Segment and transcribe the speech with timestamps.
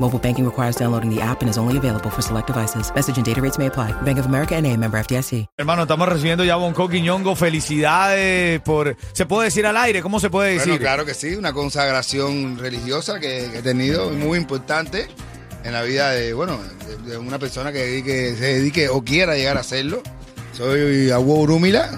[0.00, 2.92] Mobile banking requires downloading the app and is only available for select devices.
[2.94, 3.92] Message and data rates may apply.
[4.02, 5.46] Bank of America and a member FDIC.
[5.56, 7.36] Hermano, estamos recibiendo ya Bonco Quiñongo.
[7.36, 8.96] Felicidades por.
[9.12, 10.02] ¿Se puede decir al aire?
[10.02, 10.68] ¿Cómo se puede decir?
[10.72, 15.06] Bueno, claro que sí, una consagración religiosa que, que he tenido muy importante
[15.62, 19.34] en la vida de, bueno, de, de una persona que dedique- se dedique o quiera
[19.36, 20.02] llegar a hacerlo.
[20.52, 21.90] Soy Agua Urúmila,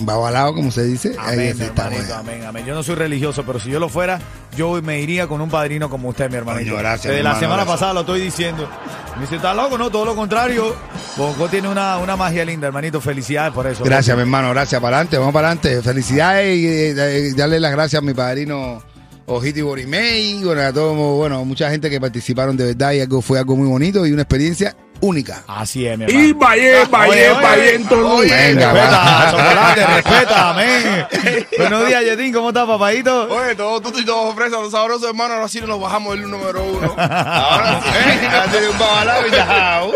[0.00, 1.14] babalao, como se dice.
[1.18, 2.64] Amén, hermanito, amén, amén.
[2.66, 4.18] Yo no soy religioso, pero si yo lo fuera,
[4.56, 6.70] yo me iría con un padrino como usted, mi hermanito.
[6.70, 7.74] Coño, gracias, Desde la semana gracias.
[7.76, 8.68] pasada lo estoy diciendo.
[9.16, 9.76] Me dice, ¿estás loco?
[9.78, 10.74] No, todo lo contrario.
[11.16, 13.00] Bonco tiene una, una magia linda, hermanito.
[13.00, 13.84] Felicidades por eso.
[13.84, 14.80] Gracias, mi hermano, gracias.
[14.80, 15.82] Para adelante, vamos para adelante.
[15.82, 18.82] Felicidades y eh, eh, darle las gracias a mi padrino
[19.30, 23.38] Ojiti Borimey, bueno, a todos, bueno, mucha gente que participaron de verdad y algo, fue
[23.38, 25.42] algo muy bonito y una experiencia única.
[25.46, 26.24] Así es, mi hermano.
[26.24, 28.18] Y vaya, vaya, vaya en todo.
[28.18, 31.06] venga, Respeta, chocolate, respeta, amén.
[31.58, 33.28] Buenos días, Yetín, ¿cómo estás, papadito?
[33.34, 36.64] Oye, todo tuto y todo fresa, los sabrosos hermanos, ahora sí nos bajamos el número
[36.64, 36.94] uno.
[36.98, 38.26] Ahora sí.
[38.26, 39.92] Ahora tiene un babalao y tajao.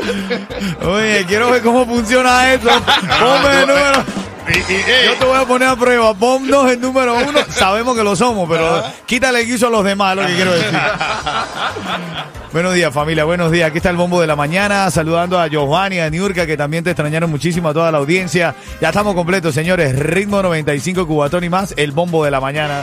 [0.92, 2.68] Oye, quiero ver cómo funciona esto.
[2.68, 4.21] Ponme el número.
[4.48, 6.14] Yo te voy a poner a prueba.
[6.14, 7.40] Ponnos el número uno.
[7.48, 10.52] Sabemos que lo somos, pero quítale el guiso a los demás, es lo que quiero
[10.52, 10.70] decir.
[12.52, 13.24] buenos días, familia.
[13.24, 13.68] Buenos días.
[13.68, 14.90] Aquí está el bombo de la mañana.
[14.90, 18.54] Saludando a Giovanni, a Niurka, que también te extrañaron muchísimo a toda la audiencia.
[18.80, 19.96] Ya estamos completos, señores.
[19.96, 21.74] Ritmo 95 Cubatón y más.
[21.76, 22.82] El bombo de la mañana.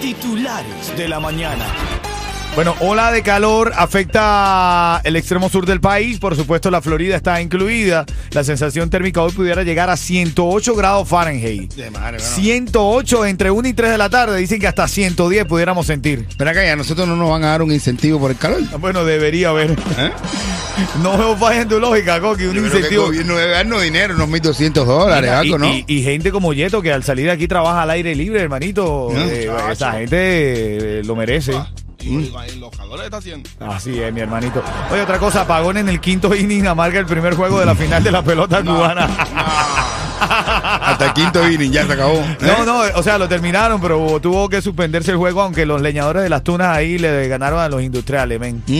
[0.00, 1.64] Titulares de la mañana.
[2.54, 6.18] Bueno, ola de calor afecta el extremo sur del país.
[6.18, 8.04] Por supuesto, la Florida está incluida.
[8.32, 11.72] La sensación térmica hoy pudiera llegar a 108 grados Fahrenheit.
[11.72, 12.34] De madre, bueno.
[12.34, 14.38] 108 entre 1 y 3 de la tarde.
[14.38, 16.26] Dicen que hasta 110 pudiéramos sentir.
[16.28, 18.60] Espera acá, ya nosotros no nos van a dar un incentivo por el calor.
[18.78, 19.70] Bueno, debería haber.
[19.70, 20.10] ¿Eh?
[21.02, 22.44] No veo falla en tu lógica, Coqui.
[22.44, 23.04] Un Yo creo que el incentivo.
[23.04, 25.66] gobierno debe darnos dinero, unos 1.200 dólares, Mira, algo, y, ¿no?
[25.68, 29.10] y- y gente como Yeto que al salir de aquí trabaja al aire libre, hermanito.
[29.12, 29.20] No.
[29.22, 30.16] Eh, esa gente
[31.00, 31.52] eh, lo merece.
[31.52, 31.56] Y,
[32.02, 33.48] y- y los calores está haciendo.
[33.60, 34.62] Así es, mi hermanito.
[34.90, 38.02] Oye, otra cosa, apagón en el quinto inning amarga el primer juego de la final
[38.02, 39.08] de la pelota cubana.
[40.22, 42.14] Hasta el quinto inning, ya se acabó.
[42.14, 42.36] ¿eh?
[42.40, 46.22] No, no, o sea, lo terminaron, pero tuvo que suspenderse el juego, aunque los leñadores
[46.22, 48.62] de las tunas ahí le ganaron a los industriales, men.
[48.66, 48.70] Mm.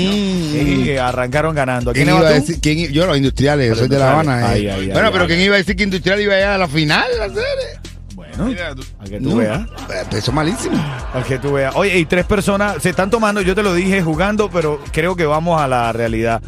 [0.86, 1.90] Y arrancaron ganando.
[1.90, 2.60] ¿A quién ¿Quién le iba a decir?
[2.60, 4.12] ¿Quién i- yo, los industriales, yo soy de La.
[4.12, 4.40] Habana.
[4.40, 4.44] eh.
[4.46, 5.12] Ay, ay, ay, bueno, ay.
[5.12, 7.28] pero ¿quién iba a decir que industrial iba a llegar a la final de la
[7.28, 7.81] serie?
[8.46, 8.82] Mira tú.
[9.00, 9.36] a que tú No.
[9.36, 9.60] veas.
[9.86, 10.76] Pues Eso es malísimo.
[11.14, 11.74] A que tú veas.
[11.76, 15.26] Oye, y tres personas se están tomando, yo te lo dije jugando, pero creo que
[15.26, 16.42] vamos a la realidad.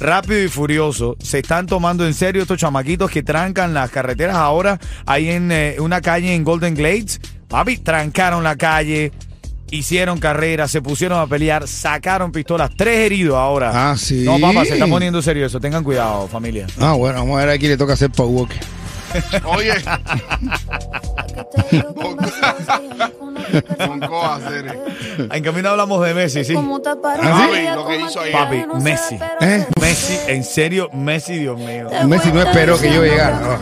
[0.00, 4.78] Rápido y furioso, se están tomando en serio estos chamaquitos que trancan las carreteras ahora.
[5.06, 7.20] Ahí en eh, una calle en Golden Glades.
[7.48, 9.10] Papi, trancaron la calle,
[9.72, 12.70] hicieron carreras, se pusieron a pelear, sacaron pistolas.
[12.76, 13.90] Tres heridos ahora.
[13.90, 14.22] Ah, sí.
[14.24, 15.58] No, papá, se está poniendo serio eso.
[15.58, 16.68] Tengan cuidado, familia.
[16.78, 18.60] Ah, bueno, vamos a ver a quién le toca hacer Paul Walker.
[19.44, 19.74] Oye.
[25.32, 26.54] En camino hablamos de Messi, sí.
[26.54, 28.32] Papi, lo que hizo ayer.
[28.32, 29.18] Papi, Messi.
[29.40, 29.66] ¿Eh?
[29.80, 31.88] Messi, en serio, Messi, Dios mío.
[32.06, 33.40] Messi no esperó que yo llegara.
[33.40, 33.58] no.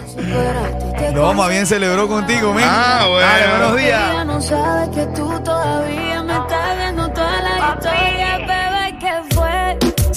[1.12, 2.64] No, más bien celebró contigo, men.
[2.66, 3.26] Ah, bueno.
[3.26, 4.26] Dale, buenos días.
[4.26, 8.05] no sabes que tú todavía me estás viendo toda la historia,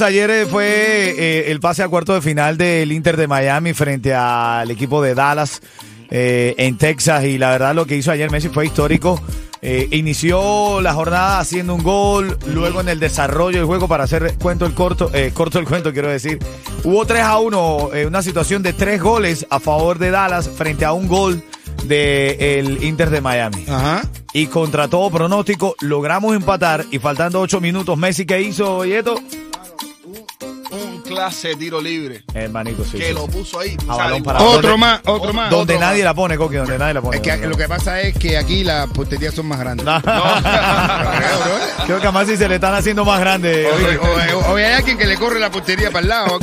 [0.02, 4.14] Ayer eh, fue eh, el pase a cuarto de final del Inter de Miami frente
[4.14, 5.62] al equipo de Dallas
[6.10, 9.22] eh, en Texas y la verdad lo que hizo ayer Messi fue histórico.
[9.62, 14.36] Eh, inició la jornada haciendo un gol, luego en el desarrollo del juego, para hacer
[14.38, 16.40] cuento el corto, eh, corto el cuento, quiero decir,
[16.86, 20.86] hubo 3 a 1, eh, una situación de tres goles a favor de Dallas frente
[20.86, 21.44] a un gol
[21.84, 23.66] del Inter de Miami.
[23.68, 24.04] Ajá.
[24.32, 29.20] Y contra todo pronóstico, logramos empatar y faltando 8 minutos, Messi, ¿qué hizo, Yeto?
[31.20, 32.98] Clase de tiro libre Hermanito, sí.
[32.98, 33.14] que sí.
[33.14, 33.76] lo puso ahí.
[33.88, 35.50] A balón para- Otro ¿Dónde- más, otro más.
[35.50, 36.06] Donde otro nadie más.
[36.06, 37.18] la pone, Coqui, donde nadie la pone.
[37.18, 39.86] Es que lo que pasa es que aquí las porterías son más grandes.
[39.86, 40.02] No.
[41.86, 43.68] Creo que a Messi se le están haciendo más grandes.
[43.68, 44.06] O,
[44.48, 46.40] o- o hay alguien que le corre la portería para el lado.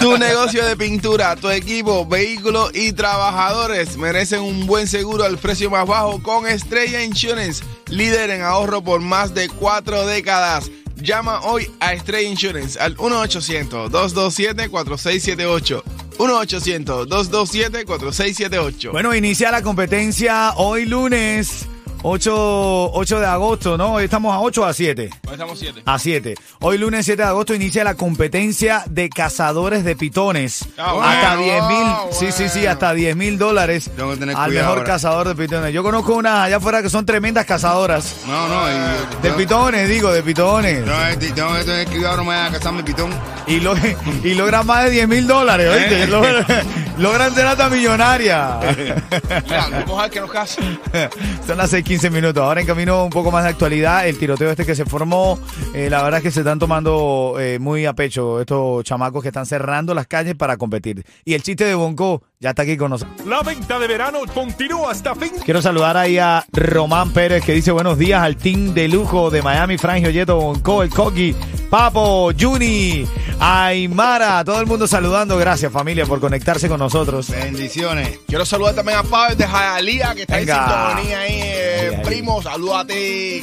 [0.00, 5.70] Tu negocio de pintura, tu equipo, vehículos y trabajadores merecen un buen seguro al precio
[5.70, 10.70] más bajo con Estrella Insurance, líder en ahorro por más de cuatro décadas.
[10.96, 15.82] Llama hoy a Estrella Insurance al 1-800-227-4678.
[16.18, 18.92] 1-800-227-4678.
[18.92, 21.66] Bueno, inicia la competencia hoy lunes
[22.04, 23.92] 8, 8 de agosto, ¿no?
[23.94, 25.08] Hoy estamos a 8 o a 7.
[25.24, 25.82] Hoy estamos 7.
[25.86, 26.34] A 7.
[26.60, 30.64] Hoy lunes 7 de agosto inicia la competencia de cazadores de pitones.
[30.76, 31.08] Ah, bueno.
[31.08, 32.70] hasta 10 mil, Ah, sí, sí, sí, bueno.
[32.72, 34.92] hasta 10 mil dólares Tengo que tener al cuidado mejor ahora.
[34.92, 35.72] cazador de pitones.
[35.72, 38.16] Yo conozco unas allá afuera que son tremendas cazadoras.
[38.26, 40.84] No, no, y, De pitones, digo, de pitones.
[40.84, 43.10] No, eh, tengo que tener cuidado, no me vayan a cazar mi pitón.
[43.46, 43.74] Y, lo-
[44.24, 46.08] y logran más de 10 mil dólares, ¿Eh?
[46.16, 46.81] ¿oíste?
[46.98, 48.60] Logran, ser hasta millonaria.
[49.48, 50.60] Vamos a que nos casa.
[51.46, 52.42] Son las 6:15 minutos.
[52.42, 54.06] Ahora en camino un poco más de actualidad.
[54.06, 55.38] El tiroteo este que se formó,
[55.74, 59.28] eh, la verdad es que se están tomando eh, muy a pecho estos chamacos que
[59.28, 61.04] están cerrando las calles para competir.
[61.24, 63.24] Y el chiste de Bonco ya está aquí con nosotros.
[63.26, 65.30] La venta de verano continúa hasta fin.
[65.44, 69.40] Quiero saludar ahí a Román Pérez que dice buenos días al team de lujo de
[69.42, 71.34] Miami, Frangio Yeto, Bonco, el Coqui,
[71.70, 73.06] Papo, Juni,
[73.38, 75.38] Aymara, todo el mundo saludando.
[75.38, 77.30] Gracias familia por conectarse con nosotros.
[77.30, 78.18] Bendiciones.
[78.26, 80.56] Quiero saludar también a Pablo de Jayalía, que está Venga.
[80.56, 81.32] en sintonía ahí.
[81.34, 82.02] eh, Ahí, ahí.
[82.04, 83.40] primo, salúdate.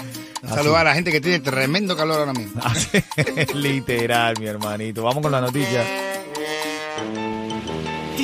[0.48, 2.62] Saludar a la gente que tiene tremendo calor ahora mismo.
[2.63, 3.01] Así,
[3.54, 5.04] Literal, mi hermanito.
[5.04, 5.84] Vamos con la noticia.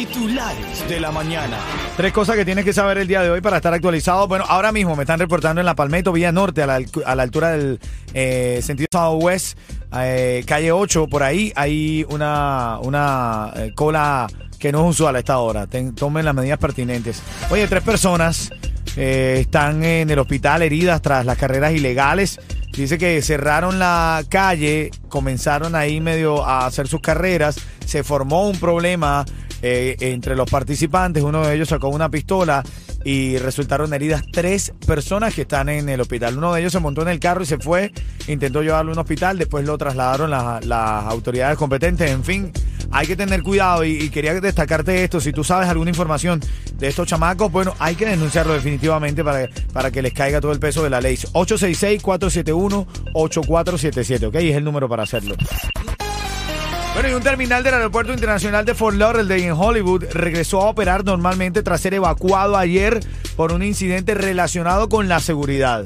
[0.07, 1.57] Titulares de la mañana.
[1.97, 4.27] Tres cosas que tienes que saber el día de hoy para estar actualizado.
[4.27, 7.79] Bueno, ahora mismo me están reportando en la Palmetto, Villa Norte, a la, altura del
[8.13, 9.57] eh, sentido Southwest,
[9.97, 14.27] eh, calle 8, por ahí hay una, una eh, cola
[14.59, 15.67] que no es usual a esta hora.
[15.67, 17.21] Tomen las medidas pertinentes.
[17.49, 18.51] Oye, tres personas
[18.97, 22.39] eh, están en el hospital heridas tras las carreras ilegales.
[22.71, 27.55] Dice que cerraron la calle, comenzaron ahí medio a hacer sus carreras,
[27.85, 29.25] se formó un problema
[29.67, 32.61] eh, entre los participantes, uno de ellos sacó una pistola
[33.03, 36.37] y resultaron heridas tres personas que están en el hospital.
[36.37, 37.91] Uno de ellos se montó en el carro y se fue,
[38.27, 42.51] intentó llevarlo a un hospital, después lo trasladaron la- las autoridades competentes, en fin.
[42.91, 45.19] Hay que tener cuidado y, y quería destacarte esto.
[45.19, 46.39] Si tú sabes alguna información
[46.77, 50.59] de estos chamacos, bueno, hay que denunciarlo definitivamente para, para que les caiga todo el
[50.59, 51.15] peso de la ley.
[51.33, 54.35] 866-471-8477, ¿ok?
[54.35, 55.35] Es el número para hacerlo.
[56.95, 61.03] Bueno, y un terminal del Aeropuerto Internacional de Fort Lauderdale en Hollywood regresó a operar
[61.03, 63.01] normalmente tras ser evacuado ayer
[63.35, 65.83] por un incidente relacionado con la seguridad.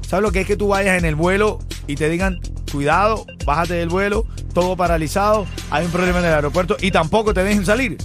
[0.00, 2.40] ¿Sabes lo que es que tú vayas en el vuelo y te digan,
[2.72, 7.44] cuidado, bájate del vuelo, todo paralizado, hay un problema en el aeropuerto y tampoco te
[7.44, 7.96] dejen salir?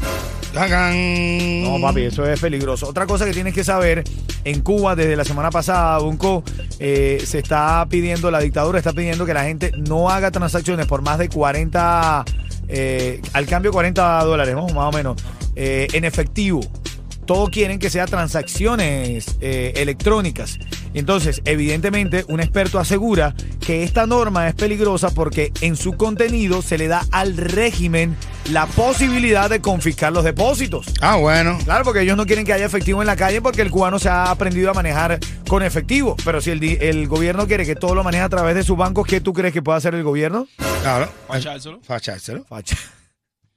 [1.63, 2.87] No, papi, eso es peligroso.
[2.87, 4.03] Otra cosa que tienes que saber,
[4.43, 6.43] en Cuba desde la semana pasada, Bunco,
[6.79, 11.01] eh, se está pidiendo, la dictadura está pidiendo que la gente no haga transacciones por
[11.01, 12.23] más de 40,
[12.67, 14.67] eh, al cambio 40 dólares, ¿no?
[14.67, 15.21] más o menos,
[15.55, 16.61] eh, en efectivo.
[17.25, 20.59] Todos quieren que sea transacciones eh, electrónicas.
[20.93, 26.77] Entonces, evidentemente, un experto asegura que esta norma es peligrosa porque en su contenido se
[26.77, 28.15] le da al régimen
[28.51, 30.87] la posibilidad de confiscar los depósitos.
[31.01, 31.57] Ah, bueno.
[31.63, 34.09] Claro, porque ellos no quieren que haya efectivo en la calle porque el cubano se
[34.09, 36.15] ha aprendido a manejar con efectivo.
[36.23, 39.07] Pero si el, el gobierno quiere que todo lo maneje a través de sus bancos,
[39.07, 40.47] ¿qué tú crees que puede hacer el gobierno?
[40.81, 41.09] Claro.
[41.27, 41.79] Fachárselo.
[41.81, 42.43] Fachárselo.
[42.45, 42.77] Facha.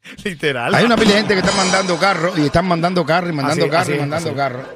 [0.24, 0.74] Literal.
[0.74, 3.64] Hay una pila de gente que está mandando carros y están mandando carros y mandando
[3.64, 4.36] Así- carros así y mandando así.
[4.36, 4.66] carros.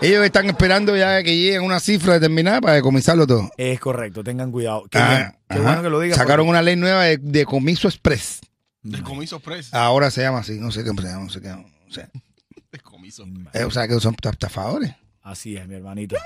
[0.00, 3.50] Ellos están esperando ya que lleguen una cifra determinada para decomisarlo todo.
[3.56, 4.84] Es correcto, tengan cuidado.
[4.90, 5.62] Qué, Ah, bien, qué ajá.
[5.62, 6.18] bueno que lo digas.
[6.18, 8.40] Sacaron porque- una ley nueva de decomiso express.
[8.82, 9.72] Descomiso express.
[9.72, 11.48] Ahora se llama así, no sé qué se llama, no sé qué.
[11.48, 12.08] no sé.
[12.72, 13.24] Descomiso.
[13.54, 14.92] Eh, o sea que son estafadores.
[15.22, 16.16] Así es, mi hermanito.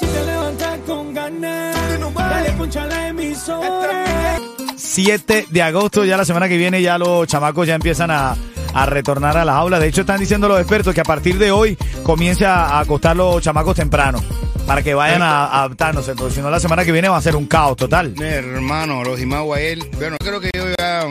[0.00, 1.76] Si te levantas con ganas,
[2.14, 4.37] dale poncha a la emisora.
[4.78, 8.36] 7 de agosto, ya la semana que viene, ya los chamacos ya empiezan a,
[8.74, 9.80] a retornar a las aulas.
[9.80, 13.42] De hecho, están diciendo los expertos que a partir de hoy comienza a acostar los
[13.42, 14.22] chamacos temprano
[14.66, 17.34] para que vayan a, adaptándose, porque si no, la semana que viene va a ser
[17.36, 18.14] un caos total.
[18.20, 19.82] Hermano, los Jimau a él.
[19.96, 21.04] Bueno, creo que ellos ya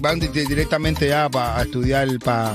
[0.00, 2.52] van di- directamente ya para estudiar para.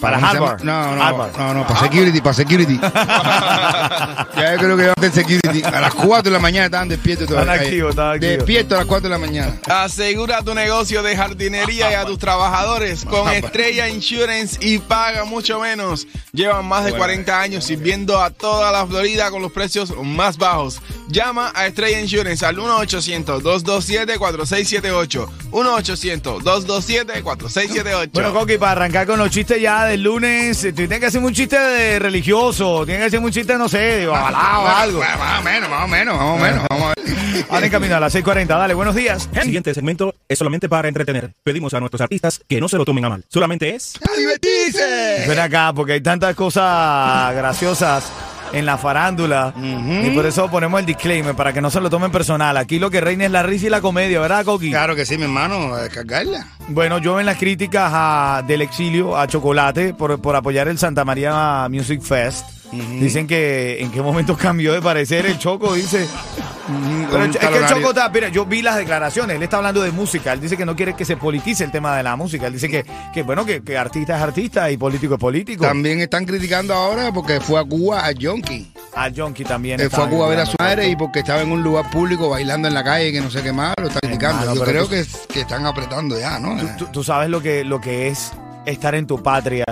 [0.00, 0.18] Para.
[0.18, 0.62] Harvard.
[0.62, 1.36] No, no, Harvard.
[1.36, 2.78] no, no, para security, para security.
[2.80, 5.60] ya yo creo que van a hacer security.
[5.64, 7.54] A las 4 de la mañana estaban despiertos todavía.
[7.54, 8.36] Están activos, están activos.
[8.36, 9.56] Despiertos a las 4 de la mañana.
[9.66, 15.58] Asegura tu negocio de jardinería y a tus trabajadores con Estrella Insurance y paga mucho
[15.60, 16.06] menos.
[16.32, 20.80] Llevan más de 40 años sirviendo a toda la Florida con los precios más bajos.
[21.08, 25.28] Llama a Estrella Insurance al 1-800-227-4678.
[25.50, 28.10] 1-800-227-4678.
[28.12, 31.26] Bueno, Coqui, para arrancar con los chistes ya del lunes, eh, tú tienes que hacerme
[31.28, 34.98] un chiste de religioso, tienes que hacerme un chiste, no sé, de o algo.
[34.98, 36.66] Bueno, Más o menos, más o menos, más o menos.
[36.68, 37.44] Vamos a ver.
[37.48, 39.28] Ahora en camino a las 6.40, dale, buenos días.
[39.34, 41.32] El siguiente segmento es solamente para entretener.
[41.42, 43.24] Pedimos a nuestros artistas que no se lo tomen a mal.
[43.28, 43.94] Solamente es...
[44.08, 45.24] ¡A divertirse!
[45.28, 48.04] Ven acá, porque hay tantas cosas graciosas
[48.52, 49.52] en la farándula.
[49.56, 52.56] Y por eso ponemos el disclaimer, para que no se lo tomen personal.
[52.56, 54.70] Aquí lo que reina es la risa y la comedia, ¿verdad, Coqui?
[54.70, 56.46] Claro que sí, mi hermano, a descargarla.
[56.68, 61.04] Bueno, yo en las críticas a- del exilio a Chocolate por, por apoyar el Santa
[61.04, 62.44] María Music Fest.
[62.72, 66.06] Dicen que en qué momento cambió de parecer el Choco, dice.
[67.10, 67.66] Pero es que el.
[67.66, 70.66] Choco está, mira, yo vi las declaraciones, él está hablando de música, él dice que
[70.66, 72.84] no quiere que se politice el tema de la música, él dice que,
[73.14, 75.64] que bueno, que, que artista es artista y político es político.
[75.64, 78.70] También están criticando ahora porque fue a Cuba a Yonki.
[78.94, 79.80] A Jonky también.
[79.80, 81.90] Él fue a Cuba a ver a su madre y porque estaba en un lugar
[81.90, 84.42] público bailando en la calle que no sé qué más, lo están criticando.
[84.42, 86.56] Hermano, Yo creo tú- que, que están apretando ya, ¿no?
[86.60, 88.32] Tú, tú- tú sabes lo que, lo que es
[88.66, 89.64] estar en tu patria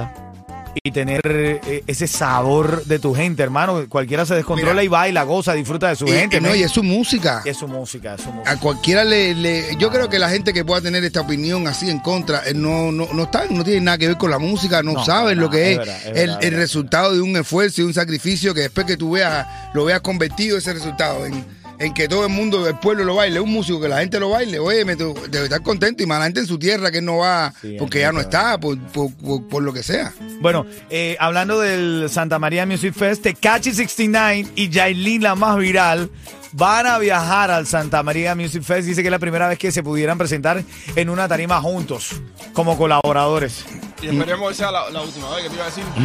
[0.82, 3.86] y tener eh, ese sabor de tu gente, hermano.
[3.88, 4.84] Cualquiera se descontrola Mira.
[4.84, 6.36] y baila, goza, disfruta de su Y- gente.
[6.36, 7.42] y no, y es su música.
[7.44, 8.50] Y es su música, es su música.
[8.50, 11.88] A cualquiera le, le- Yo creo que la gente que pueda tener esta opinión así
[11.90, 14.82] en contra eh, no, no, no, está, no tiene nada que ver con la música,
[14.82, 16.58] no, No, saben no, lo que es es, verdad, es el, verdad, el verdad.
[16.60, 20.56] resultado de un esfuerzo y un sacrificio que después que tú veas, lo veas convertido
[20.58, 21.44] ese resultado en,
[21.78, 24.30] en que todo el mundo, el pueblo lo baile, un músico que la gente lo
[24.30, 27.04] baile, oye, me debe estar contento y más la gente en su tierra que él
[27.04, 30.12] no va Sí, porque ya no está, por, por, por- por lo que sea.
[30.40, 36.10] Bueno, eh, hablando del Santa María Music Fest, Tecachi 69 y Yailin, la más viral,
[36.52, 38.86] van a viajar al Santa María Music Fest.
[38.88, 40.62] Dice que es la primera vez que se pudieran presentar
[40.94, 42.20] en una tarima juntos,
[42.52, 43.64] como colaboradores.
[44.02, 45.84] Y esperemos que sea la, la última vez que te iba a decir.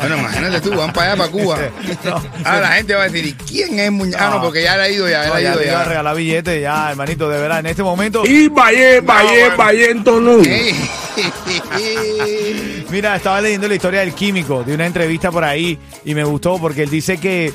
[0.00, 1.58] Bueno, imagínate tú, van para allá, para Cuba.
[2.44, 4.16] Ahora la gente va a decir, ¿y quién es Muñoz?
[4.20, 5.82] Ah, no, porque ya él ha ido ya, No, ha ya ido te iba a
[5.82, 5.88] ya.
[5.88, 8.24] regalar billetes, ya, hermanito, de verdad, en este momento.
[8.26, 10.42] Y Valle, Valle, Valle en Tonú.
[10.44, 10.74] Ey.
[12.90, 16.58] Mira, estaba leyendo la historia del químico, de una entrevista por ahí, y me gustó
[16.58, 17.52] porque él dice que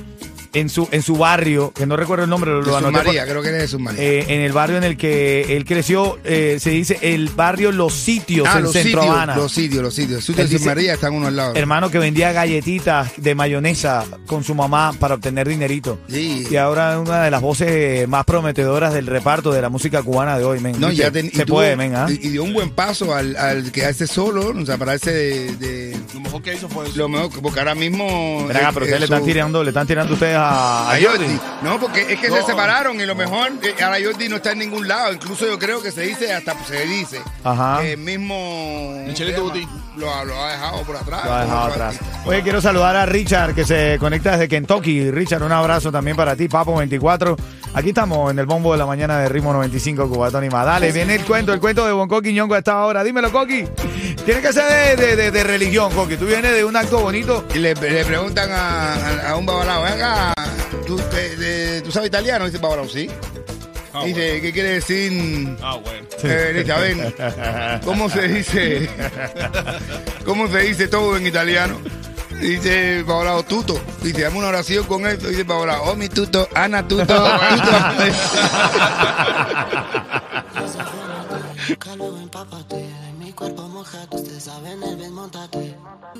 [0.53, 3.49] en su, en su barrio, que no recuerdo el nombre, lo, anoté por- creo que
[3.49, 4.01] eres Jesús María.
[4.01, 7.93] eh, en el barrio en el que él creció, eh, se dice el barrio Los
[7.93, 9.35] Sitios ah, en los Centro sitios, Habana.
[9.35, 10.25] los sitios, los sitios.
[10.25, 11.53] Jesús dice- María están uno al lado.
[11.55, 15.99] Hermano que vendía galletitas de mayonesa con su mamá para obtener dinerito.
[16.09, 16.47] Sí.
[16.49, 20.37] Y ahora es una de las voces más prometedoras del reparto de la música cubana
[20.37, 20.79] de hoy, men.
[20.79, 22.07] No, ya ten- y se tuvo- puede, men, ¿ah?
[22.09, 25.55] y, y dio un buen paso al, al quedarse solo, o sea, para ese de,
[25.57, 26.97] de- Lo mejor que hizo fue eso.
[26.97, 28.47] lo mejor, porque ahora mismo.
[28.49, 31.25] Acá, pero ustedes le están tirando, le están tirando ustedes a, a A Jordi.
[31.25, 31.39] Jordi.
[31.61, 32.35] No, porque es que No.
[32.37, 35.13] se separaron y lo mejor, eh, ahora Jordi no está en ningún lado.
[35.13, 37.79] Incluso yo creo que se dice, hasta se dice, Ajá.
[37.81, 38.93] que el mismo.
[39.05, 39.51] Michelito.
[39.97, 41.25] Lo, lo ha dejado por atrás.
[41.25, 41.99] Lo ha dejado Por atrás.
[42.25, 45.11] Oye, quiero saludar a Richard que se conecta desde Kentucky.
[45.11, 47.35] Richard, un abrazo también para ti, Papo 24.
[47.73, 50.65] Aquí estamos en el bombo de la mañana de Ritmo 95, Cubatón y más.
[50.65, 53.03] Dale, viene el cuento, el cuento de Bonco Quiñongo a esta hora.
[53.03, 53.63] Dímelo, Coqui.
[54.25, 56.17] Tiene que ser de, de- de- de religión, Coqui.
[56.17, 57.45] Tú vienes de un acto bonito.
[57.53, 60.33] Y le, le preguntan a, a- a un babalao, venga,
[60.87, 62.45] ¿tú, te- de- ¿tú sabes italiano?
[62.45, 63.09] Dice babalao, sí.
[63.93, 65.55] Ah, dice, ¿qué quiere decir?
[65.61, 66.07] Ah, bueno.
[66.23, 68.89] Eh, dice, a ver, ¿cómo se dice?
[70.25, 71.77] ¿Cómo se dice todo en italiano?
[72.39, 73.79] Dice babalao, tuto.
[74.01, 75.27] Dice, dame una oración con esto.
[75.27, 77.17] Dice babalao, oh mi tuto, Ana tuto, tuto.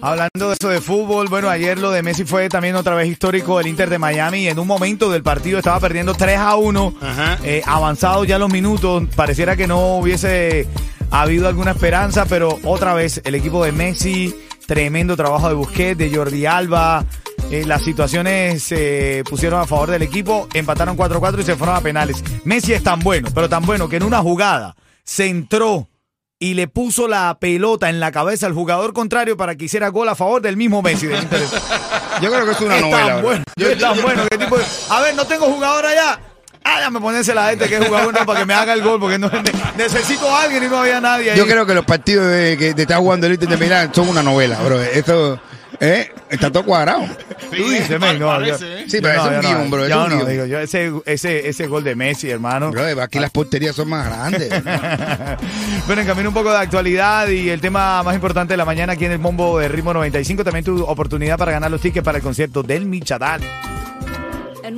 [0.02, 3.58] Hablando de eso de fútbol, bueno, ayer lo de Messi fue también otra vez histórico
[3.58, 4.48] del Inter de Miami.
[4.48, 6.94] En un momento del partido estaba perdiendo 3 a 1.
[7.02, 7.38] Ajá.
[7.44, 10.68] Eh, avanzados ya los minutos, pareciera que no hubiese
[11.12, 14.36] habido alguna esperanza, pero otra vez el equipo de Messi,
[14.70, 17.04] tremendo trabajo de Busquets, de Jordi Alba.
[17.50, 21.82] eh, las situaciones se pusieron a favor del equipo, empataron 4-4 y se fueron a
[21.82, 22.24] penales.
[22.44, 25.90] Messi es tan bueno, pero tan bueno que en una jugada se entró
[26.38, 30.08] y le puso la pelota en la cabeza al jugador contrario para que hiciera gol
[30.08, 31.08] a favor del mismo Messi.
[31.08, 31.20] del.
[32.22, 33.08] Yo creo que es una es novela.
[33.08, 34.56] tan bueno, es tan bueno que tipo,
[34.92, 36.20] a ver, no tengo jugador allá.
[36.64, 38.82] Ah, ya me ponerse la gente que es jugador no, para que me haga el
[38.82, 39.30] gol, porque no,
[39.78, 41.38] necesito a alguien y no había nadie ahí.
[41.38, 44.10] Yo creo que los partidos de, que te está jugando el Inter de Milán son
[44.10, 44.82] una novela, bro.
[44.82, 45.40] Esto
[45.80, 46.12] ¿eh?
[46.30, 47.06] está todo cuadrado.
[47.50, 48.86] Tú dices, men, no, parece, yo- ¿eh?
[48.88, 50.30] Sí, pero no, es un guion, bro, es yo un no, guion.
[50.30, 52.72] digo, yo ese, ese, ese gol de Messi, hermano.
[52.72, 54.50] Bro, aquí las porterías son más grandes.
[55.88, 58.94] bueno, en camino un poco de actualidad y el tema más importante de la mañana
[58.94, 60.44] aquí en el Bombo de Ritmo 95.
[60.44, 63.42] También tu oportunidad para ganar los tickets para el concierto del Michadal.